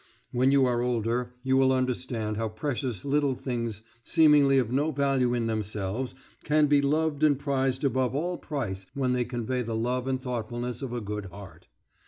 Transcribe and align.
When 0.31 0.51
you 0.51 0.65
are 0.65 0.81
older 0.81 1.35
you 1.43 1.57
will 1.57 1.71
understand 1.71 2.35
how 2.37 2.49
precious 2.49 3.05
little 3.05 3.35
things, 3.35 3.83
seemingly 4.03 4.57
of 4.57 4.71
no 4.71 4.89
value 4.89 5.35
in 5.35 5.45
themselves, 5.45 6.15
can 6.43 6.65
be 6.65 6.81
loved 6.81 7.21
and 7.21 7.37
prized 7.37 7.83
above 7.83 8.15
all 8.15 8.39
price 8.39 8.87
when 8.95 9.13
they 9.13 9.25
convey 9.25 9.61
the 9.61 9.75
love 9.75 10.07
and 10.07 10.19
thoughtfulness 10.19 10.81
of 10.81 10.91
a 10.91 11.01
good 11.01 11.27
heart. 11.27 11.67